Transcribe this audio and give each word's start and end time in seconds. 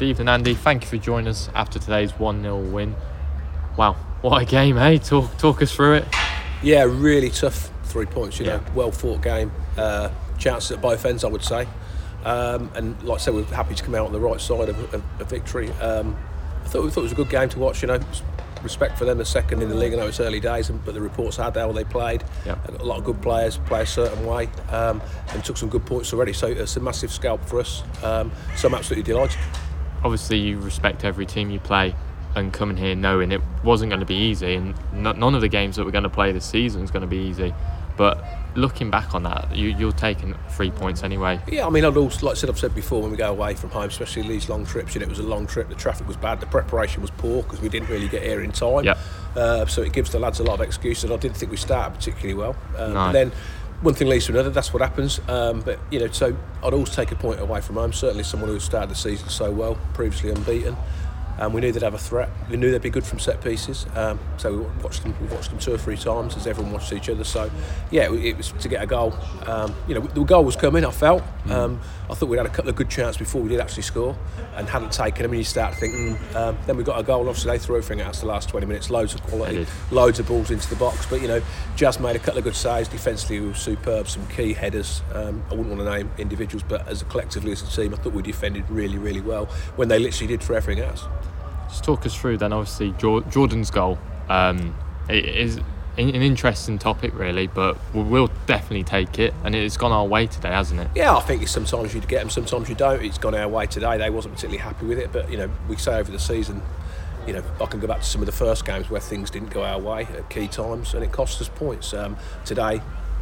Steve 0.00 0.18
and 0.18 0.30
Andy, 0.30 0.54
thank 0.54 0.82
you 0.82 0.88
for 0.88 0.96
joining 0.96 1.28
us 1.28 1.50
after 1.54 1.78
today's 1.78 2.18
1 2.18 2.40
0 2.40 2.58
win. 2.58 2.96
Wow, 3.76 3.96
what 4.22 4.40
a 4.40 4.46
game, 4.46 4.78
eh? 4.78 4.96
Talk, 4.96 5.36
talk 5.36 5.60
us 5.60 5.74
through 5.74 5.96
it. 5.96 6.06
Yeah, 6.62 6.84
really 6.88 7.28
tough 7.28 7.70
three 7.84 8.06
points, 8.06 8.40
you 8.40 8.46
Yeah. 8.46 8.56
know, 8.56 8.62
well 8.74 8.92
fought 8.92 9.20
game. 9.20 9.52
Uh, 9.76 10.08
chances 10.38 10.70
at 10.72 10.80
both 10.80 11.04
ends, 11.04 11.22
I 11.22 11.28
would 11.28 11.44
say. 11.44 11.68
Um, 12.24 12.70
and 12.74 13.02
like 13.02 13.16
I 13.16 13.20
said, 13.20 13.34
we're 13.34 13.44
happy 13.44 13.74
to 13.74 13.84
come 13.84 13.94
out 13.94 14.06
on 14.06 14.12
the 14.14 14.20
right 14.20 14.40
side 14.40 14.70
of 14.70 14.94
a, 14.94 15.02
a 15.20 15.24
victory. 15.26 15.68
Um, 15.72 16.16
I 16.64 16.68
thought, 16.68 16.82
we 16.82 16.88
thought 16.88 17.00
it 17.00 17.02
was 17.02 17.12
a 17.12 17.16
good 17.16 17.28
game 17.28 17.50
to 17.50 17.58
watch, 17.58 17.82
you 17.82 17.88
know. 17.88 18.00
Respect 18.62 18.96
for 18.96 19.04
them, 19.04 19.18
the 19.18 19.26
second 19.26 19.60
in 19.60 19.68
the 19.68 19.74
league. 19.74 19.92
I 19.92 19.96
know 19.96 20.06
it's 20.06 20.18
early 20.18 20.40
days, 20.40 20.70
but 20.70 20.94
the 20.94 21.00
reports 21.02 21.36
had 21.36 21.54
how 21.58 21.72
they 21.72 21.84
played. 21.84 22.24
Yeah. 22.46 22.56
A 22.78 22.84
lot 22.86 22.96
of 22.96 23.04
good 23.04 23.20
players 23.20 23.58
play 23.66 23.82
a 23.82 23.86
certain 23.86 24.24
way 24.24 24.48
um, 24.70 25.02
and 25.34 25.44
took 25.44 25.58
some 25.58 25.68
good 25.68 25.84
points 25.84 26.14
already. 26.14 26.32
So 26.32 26.46
it's 26.46 26.76
a 26.78 26.80
massive 26.80 27.12
scalp 27.12 27.44
for 27.44 27.60
us. 27.60 27.82
Um, 28.02 28.32
so 28.56 28.66
I'm 28.68 28.74
absolutely 28.74 29.02
delighted. 29.12 29.38
Obviously, 30.04 30.38
you 30.38 30.58
respect 30.58 31.04
every 31.04 31.26
team 31.26 31.50
you 31.50 31.60
play, 31.60 31.94
and 32.34 32.52
coming 32.52 32.76
here 32.76 32.94
knowing 32.94 33.32
it 33.32 33.40
wasn't 33.64 33.90
going 33.90 34.00
to 34.00 34.06
be 34.06 34.14
easy, 34.14 34.54
and 34.54 34.74
n- 34.94 35.18
none 35.18 35.34
of 35.34 35.40
the 35.40 35.48
games 35.48 35.76
that 35.76 35.84
we're 35.84 35.90
going 35.90 36.04
to 36.04 36.10
play 36.10 36.32
this 36.32 36.44
season 36.46 36.82
is 36.82 36.90
going 36.90 37.02
to 37.02 37.08
be 37.08 37.18
easy. 37.18 37.52
But 37.96 38.24
looking 38.54 38.90
back 38.90 39.14
on 39.14 39.24
that, 39.24 39.54
you, 39.54 39.68
you're 39.68 39.92
taking 39.92 40.34
three 40.48 40.70
points 40.70 41.02
anyway. 41.02 41.38
Yeah, 41.46 41.66
I 41.66 41.70
mean, 41.70 41.84
I'd 41.84 41.96
also, 41.98 42.24
like 42.26 42.36
I 42.36 42.38
said, 42.38 42.48
I've 42.48 42.58
said 42.58 42.74
before, 42.74 43.02
when 43.02 43.10
we 43.10 43.16
go 43.18 43.30
away 43.30 43.54
from 43.54 43.70
home, 43.70 43.88
especially 43.88 44.26
these 44.26 44.48
long 44.48 44.64
trips, 44.64 44.94
you 44.94 45.00
know, 45.00 45.06
it 45.06 45.10
was 45.10 45.18
a 45.18 45.22
long 45.22 45.46
trip, 45.46 45.68
the 45.68 45.74
traffic 45.74 46.08
was 46.08 46.16
bad, 46.16 46.40
the 46.40 46.46
preparation 46.46 47.02
was 47.02 47.10
poor 47.10 47.42
because 47.42 47.60
we 47.60 47.68
didn't 47.68 47.90
really 47.90 48.08
get 48.08 48.22
here 48.22 48.42
in 48.42 48.52
time. 48.52 48.84
Yep. 48.84 48.98
Uh, 49.36 49.66
so 49.66 49.82
it 49.82 49.92
gives 49.92 50.10
the 50.12 50.18
lads 50.18 50.40
a 50.40 50.42
lot 50.44 50.54
of 50.54 50.60
excuses. 50.62 51.10
I 51.10 51.16
didn't 51.18 51.36
think 51.36 51.50
we 51.50 51.58
started 51.58 51.94
particularly 51.94 52.34
well. 52.34 52.56
Um, 52.78 52.94
No. 52.94 53.06
But 53.06 53.12
then 53.12 53.32
one 53.80 53.94
thing 53.94 54.08
leads 54.08 54.26
to 54.26 54.32
another, 54.32 54.50
that's 54.50 54.72
what 54.72 54.82
happens. 54.82 55.20
Um, 55.28 55.62
but, 55.62 55.78
you 55.90 56.00
know, 56.00 56.08
so 56.08 56.36
I'd 56.62 56.72
always 56.72 56.90
take 56.90 57.12
a 57.12 57.16
point 57.16 57.40
away 57.40 57.60
from 57.60 57.76
home. 57.76 57.92
Certainly 57.92 58.24
someone 58.24 58.50
who 58.50 58.60
started 58.60 58.90
the 58.90 58.94
season 58.94 59.28
so 59.28 59.50
well, 59.50 59.78
previously 59.94 60.30
unbeaten. 60.30 60.76
And 61.38 61.54
we 61.54 61.62
knew 61.62 61.72
they'd 61.72 61.82
have 61.82 61.94
a 61.94 61.98
threat. 61.98 62.28
We 62.50 62.58
knew 62.58 62.70
they'd 62.70 62.82
be 62.82 62.90
good 62.90 63.04
from 63.04 63.18
set 63.18 63.42
pieces. 63.42 63.86
Um, 63.94 64.18
so 64.36 64.52
we 64.52 64.82
watched 64.82 65.02
them. 65.02 65.14
We 65.22 65.28
watched 65.28 65.48
them 65.48 65.58
two 65.58 65.72
or 65.72 65.78
three 65.78 65.96
times 65.96 66.36
as 66.36 66.46
everyone 66.46 66.72
watched 66.72 66.92
each 66.92 67.08
other. 67.08 67.24
So, 67.24 67.50
yeah, 67.90 68.12
it, 68.12 68.24
it 68.24 68.36
was 68.36 68.52
to 68.52 68.68
get 68.68 68.82
a 68.82 68.86
goal. 68.86 69.16
Um, 69.46 69.74
you 69.88 69.94
know, 69.94 70.02
the 70.02 70.22
goal 70.24 70.44
was 70.44 70.56
coming. 70.56 70.84
I 70.84 70.90
felt. 70.90 71.22
Um, 71.50 71.80
I 72.08 72.14
thought 72.14 72.28
we'd 72.28 72.38
had 72.38 72.46
a 72.46 72.50
couple 72.50 72.70
of 72.70 72.76
good 72.76 72.88
chances 72.88 73.16
before 73.16 73.40
we 73.42 73.48
did 73.48 73.60
actually 73.60 73.82
score, 73.82 74.16
and 74.56 74.68
hadn't 74.68 74.92
taken 74.92 75.22
them. 75.22 75.32
And 75.32 75.38
you 75.38 75.44
start 75.44 75.74
thinking. 75.74 76.16
Um, 76.34 76.56
then 76.66 76.76
we 76.76 76.84
got 76.84 76.98
a 76.98 77.02
goal. 77.02 77.28
Obviously, 77.28 77.52
they 77.52 77.58
threw 77.58 77.76
everything 77.76 78.00
at 78.00 78.08
us 78.08 78.20
the 78.20 78.26
last 78.26 78.48
20 78.48 78.66
minutes. 78.66 78.90
Loads 78.90 79.14
of 79.14 79.22
quality, 79.24 79.66
loads 79.90 80.18
of 80.18 80.28
balls 80.28 80.50
into 80.50 80.68
the 80.68 80.76
box. 80.76 81.06
But 81.06 81.22
you 81.22 81.28
know, 81.28 81.42
Jazz 81.76 82.00
made 82.00 82.16
a 82.16 82.18
couple 82.18 82.38
of 82.38 82.44
good 82.44 82.56
saves. 82.56 82.88
Defensively, 82.88 83.40
we 83.40 83.48
were 83.48 83.54
superb. 83.54 84.08
Some 84.08 84.26
key 84.28 84.52
headers. 84.52 85.02
Um, 85.12 85.42
I 85.50 85.54
wouldn't 85.54 85.76
want 85.76 85.80
to 85.80 85.96
name 85.96 86.10
individuals, 86.18 86.64
but 86.68 86.86
as 86.88 87.02
a 87.02 87.04
collectively 87.06 87.52
as 87.52 87.62
a 87.62 87.82
team, 87.82 87.94
I 87.94 87.96
thought 87.96 88.12
we 88.12 88.22
defended 88.22 88.68
really, 88.70 88.98
really 88.98 89.20
well 89.20 89.46
when 89.76 89.88
they 89.88 89.98
literally 89.98 90.28
did 90.28 90.42
for 90.42 90.54
everything 90.54 90.84
else. 90.84 91.04
Just 91.68 91.84
talk 91.84 92.04
us 92.04 92.14
through 92.14 92.38
then, 92.38 92.52
obviously, 92.52 92.92
Jordan's 92.98 93.70
goal. 93.70 93.98
Um, 94.28 94.74
it 95.08 95.24
is 95.24 95.60
an 96.08 96.22
interesting 96.22 96.78
topic, 96.78 97.12
really, 97.14 97.46
but 97.46 97.76
we 97.94 98.02
will 98.02 98.30
definitely 98.46 98.84
take 98.84 99.18
it, 99.18 99.34
and 99.44 99.54
it's 99.54 99.76
gone 99.76 99.92
our 99.92 100.06
way 100.06 100.26
today, 100.26 100.48
hasn't 100.50 100.80
it? 100.80 100.88
Yeah, 100.94 101.14
I 101.16 101.20
think 101.20 101.42
it's 101.42 101.52
sometimes 101.52 101.94
you 101.94 102.00
get 102.00 102.20
them, 102.20 102.30
sometimes 102.30 102.68
you 102.68 102.74
don't. 102.74 103.04
It's 103.04 103.18
gone 103.18 103.34
our 103.34 103.48
way 103.48 103.66
today. 103.66 103.98
They 103.98 104.10
wasn't 104.10 104.34
particularly 104.34 104.62
happy 104.62 104.86
with 104.86 104.98
it, 104.98 105.12
but 105.12 105.30
you 105.30 105.36
know, 105.36 105.50
we 105.68 105.76
say 105.76 105.98
over 105.98 106.10
the 106.10 106.18
season, 106.18 106.62
you 107.26 107.34
know, 107.34 107.42
I 107.60 107.66
can 107.66 107.80
go 107.80 107.86
back 107.86 107.98
to 108.00 108.06
some 108.06 108.22
of 108.22 108.26
the 108.26 108.32
first 108.32 108.64
games 108.64 108.88
where 108.90 109.00
things 109.00 109.30
didn't 109.30 109.50
go 109.50 109.62
our 109.62 109.78
way 109.78 110.02
at 110.16 110.30
key 110.30 110.48
times, 110.48 110.94
and 110.94 111.04
it 111.04 111.12
cost 111.12 111.40
us 111.40 111.48
points. 111.48 111.92
Um, 111.92 112.16
today, 112.44 112.80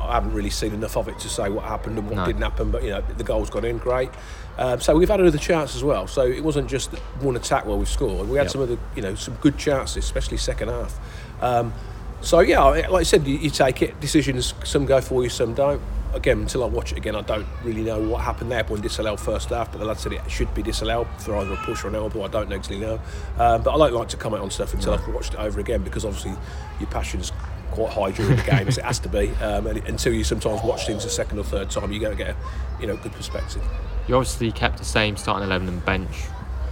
I 0.00 0.12
haven't 0.14 0.32
really 0.32 0.50
seen 0.50 0.72
enough 0.72 0.96
of 0.96 1.08
it 1.08 1.18
to 1.18 1.28
say 1.28 1.48
what 1.50 1.64
happened 1.64 1.98
and 1.98 2.06
what 2.08 2.16
No. 2.16 2.24
didn't 2.26 2.40
happen, 2.42 2.70
but 2.70 2.82
you 2.82 2.90
know, 2.90 3.02
the 3.18 3.24
goals 3.24 3.50
got 3.50 3.64
in 3.64 3.78
great. 3.78 4.10
Um, 4.58 4.80
so 4.80 4.96
we've 4.96 5.08
had 5.08 5.20
another 5.20 5.38
chance 5.38 5.74
as 5.76 5.82
well. 5.84 6.06
So 6.06 6.22
it 6.22 6.42
wasn't 6.42 6.68
just 6.68 6.90
one 7.20 7.36
attack 7.36 7.66
where 7.66 7.76
we 7.76 7.84
scored. 7.86 8.28
We 8.28 8.36
had 8.36 8.44
Yep. 8.44 8.50
some 8.52 8.60
of 8.62 8.68
the, 8.68 8.78
you 8.96 9.02
know, 9.02 9.14
some 9.14 9.34
good 9.34 9.56
chances, 9.58 10.04
especially 10.04 10.36
second 10.38 10.68
half. 10.68 10.98
Um, 11.42 11.72
so 12.20 12.40
yeah, 12.40 12.62
like 12.62 12.92
I 12.92 13.02
said, 13.02 13.26
you, 13.26 13.36
you 13.38 13.50
take 13.50 13.82
it. 13.82 13.98
Decisions, 14.00 14.54
some 14.64 14.86
go 14.86 15.00
for 15.00 15.22
you, 15.22 15.28
some 15.28 15.54
don't. 15.54 15.80
Again, 16.12 16.40
until 16.40 16.64
I 16.64 16.66
watch 16.66 16.90
it 16.90 16.98
again, 16.98 17.14
I 17.14 17.20
don't 17.20 17.46
really 17.62 17.82
know 17.82 18.00
what 18.00 18.22
happened 18.22 18.50
there. 18.50 18.64
One 18.64 18.80
disallowed 18.80 19.20
first 19.20 19.50
half, 19.50 19.70
but 19.70 19.78
the 19.78 19.84
lad 19.84 19.98
said 19.98 20.12
it 20.12 20.28
should 20.28 20.52
be 20.54 20.62
disallowed 20.62 21.06
for 21.18 21.36
either 21.36 21.52
a 21.52 21.56
push 21.58 21.84
or 21.84 21.88
an 21.88 21.94
elbow. 21.94 22.24
I 22.24 22.28
don't 22.28 22.52
actually 22.52 22.80
know. 22.80 23.00
Um, 23.38 23.62
but 23.62 23.72
I 23.72 23.78
don't 23.78 23.92
like 23.92 24.08
to 24.08 24.16
comment 24.16 24.42
on 24.42 24.50
stuff 24.50 24.74
until 24.74 24.94
I've 24.94 25.06
watched 25.08 25.34
it 25.34 25.40
over 25.40 25.60
again 25.60 25.84
because 25.84 26.04
obviously 26.04 26.32
your 26.80 26.88
passion's 26.90 27.30
quite 27.70 27.92
high 27.92 28.10
during 28.10 28.36
the 28.36 28.42
game, 28.42 28.66
as 28.68 28.76
it 28.76 28.84
has 28.84 28.98
to 29.00 29.08
be. 29.08 29.30
Um, 29.36 29.68
and 29.68 29.78
until 29.86 30.12
you 30.12 30.24
sometimes 30.24 30.62
watch 30.64 30.86
things 30.86 31.04
a 31.04 31.10
second 31.10 31.38
or 31.38 31.44
third 31.44 31.70
time, 31.70 31.92
you 31.92 32.00
don't 32.00 32.16
get 32.16 32.30
a 32.30 32.36
you 32.80 32.88
know 32.88 32.96
good 32.96 33.12
perspective. 33.12 33.62
You 34.08 34.16
obviously 34.16 34.50
kept 34.50 34.78
the 34.78 34.84
same 34.84 35.16
starting 35.16 35.46
11 35.46 35.68
and 35.68 35.84
bench. 35.84 36.24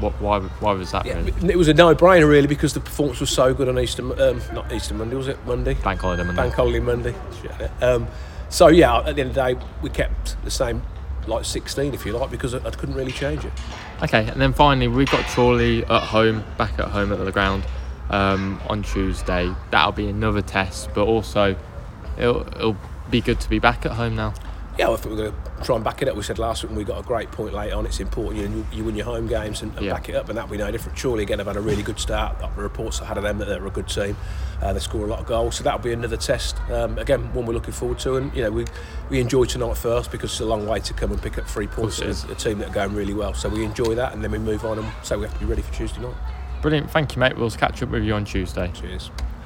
What, 0.00 0.12
why, 0.20 0.40
why 0.40 0.72
was 0.72 0.92
that, 0.92 1.04
Yeah, 1.06 1.18
really? 1.22 1.52
it 1.52 1.56
was 1.56 1.68
a 1.68 1.74
no-brainer 1.74 2.28
really 2.28 2.46
because 2.46 2.72
the 2.74 2.80
performance 2.80 3.20
was 3.20 3.30
so 3.30 3.52
good 3.54 3.68
on 3.68 3.78
Easter, 3.78 4.02
um, 4.22 4.40
not 4.52 4.72
Easter 4.72 4.94
Monday, 4.94 5.16
was 5.16 5.28
it 5.28 5.38
Monday? 5.46 5.74
Bank 5.74 6.00
holiday 6.00 6.22
Monday. 6.24 6.42
Bank 6.42 6.54
holiday 6.54 6.80
Monday. 6.80 7.14
Um, 7.80 8.06
so 8.48 8.68
yeah, 8.68 8.98
at 8.98 9.14
the 9.16 9.20
end 9.22 9.30
of 9.30 9.34
the 9.34 9.54
day, 9.54 9.60
we 9.82 9.90
kept 9.90 10.42
the 10.44 10.50
same, 10.50 10.82
like 11.26 11.44
16 11.44 11.94
if 11.94 12.04
you 12.06 12.12
like, 12.12 12.30
because 12.30 12.54
I, 12.54 12.58
I 12.58 12.70
couldn't 12.70 12.94
really 12.94 13.12
change 13.12 13.44
it. 13.44 13.52
Okay, 14.02 14.26
and 14.28 14.40
then 14.40 14.52
finally 14.52 14.88
we've 14.88 15.10
got 15.10 15.24
Chorley 15.26 15.84
at 15.84 16.02
home, 16.02 16.44
back 16.56 16.78
at 16.78 16.88
home 16.88 17.12
at 17.12 17.18
the 17.24 17.32
ground 17.32 17.64
um, 18.08 18.60
on 18.68 18.82
Tuesday. 18.82 19.54
That'll 19.70 19.92
be 19.92 20.08
another 20.08 20.42
test, 20.42 20.90
but 20.94 21.04
also 21.06 21.56
it'll, 22.18 22.46
it'll 22.48 22.76
be 23.10 23.20
good 23.20 23.40
to 23.40 23.50
be 23.50 23.58
back 23.58 23.84
at 23.84 23.92
home 23.92 24.16
now. 24.16 24.32
Yeah, 24.78 24.88
I 24.88 24.96
think 24.96 25.14
we're 25.14 25.30
going 25.30 25.32
to 25.58 25.64
try 25.64 25.74
and 25.76 25.84
back 25.84 26.00
it 26.00 26.08
up. 26.08 26.16
We 26.16 26.22
said 26.22 26.38
last 26.38 26.62
week 26.62 26.70
when 26.70 26.78
we 26.78 26.84
got 26.84 26.98
a 26.98 27.02
great 27.06 27.30
point 27.30 27.52
late 27.52 27.72
on. 27.72 27.84
It's 27.84 28.00
important 28.00 28.40
you, 28.40 28.66
you 28.72 28.82
win 28.84 28.96
your 28.96 29.04
home 29.04 29.26
games 29.26 29.60
and, 29.60 29.76
and 29.76 29.84
Yeah. 29.84 29.92
back 29.92 30.08
it 30.08 30.14
up, 30.14 30.28
and 30.30 30.38
that 30.38 30.48
we 30.48 30.56
know 30.56 30.70
different. 30.70 30.96
Chorley 30.98 31.22
again, 31.24 31.38
have 31.38 31.48
had 31.48 31.56
a 31.56 31.60
really 31.60 31.82
good 31.82 31.98
start. 31.98 32.38
The 32.38 32.48
reports 32.62 33.02
I 33.02 33.04
had 33.04 33.18
of 33.18 33.24
them 33.24 33.38
that 33.38 33.44
they're 33.48 33.66
a 33.66 33.70
good 33.70 33.88
team. 33.88 34.16
Uh, 34.62 34.72
they 34.72 34.78
score 34.78 35.04
a 35.04 35.08
lot 35.08 35.18
of 35.20 35.26
goals, 35.26 35.56
so 35.56 35.64
that'll 35.64 35.80
be 35.80 35.92
another 35.92 36.16
test. 36.16 36.56
Um, 36.70 36.98
again, 36.98 37.32
one 37.34 37.44
we're 37.46 37.52
looking 37.52 37.72
forward 37.74 37.98
to, 38.00 38.16
and 38.16 38.34
you 38.34 38.42
know 38.42 38.50
we 38.50 38.64
we 39.10 39.20
enjoy 39.20 39.44
tonight 39.44 39.76
first 39.76 40.10
because 40.10 40.30
it's 40.30 40.40
a 40.40 40.46
long 40.46 40.66
way 40.66 40.80
to 40.80 40.94
come 40.94 41.12
and 41.12 41.20
pick 41.20 41.36
up 41.36 41.46
three 41.46 41.66
points. 41.66 42.00
is. 42.00 42.24
A, 42.24 42.32
a 42.32 42.34
team 42.34 42.58
that 42.60 42.70
are 42.70 42.74
going 42.74 42.94
really 42.94 43.14
well, 43.14 43.34
so 43.34 43.48
we 43.50 43.64
enjoy 43.64 43.94
that, 43.96 44.12
and 44.14 44.22
then 44.24 44.30
we 44.30 44.38
move 44.38 44.64
on 44.64 44.78
and 44.78 44.88
so 45.02 45.18
we 45.18 45.24
have 45.26 45.34
to 45.34 45.40
be 45.40 45.46
ready 45.46 45.62
for 45.62 45.72
Tuesday 45.74 46.00
night. 46.00 46.14
Brilliant, 46.62 46.90
thank 46.90 47.16
you, 47.16 47.20
mate. 47.20 47.36
We'll 47.36 47.50
catch 47.50 47.82
up 47.82 47.90
with 47.90 48.04
you 48.04 48.14
on 48.14 48.24
Tuesday. 48.24 48.70
Cheers. 48.74 49.10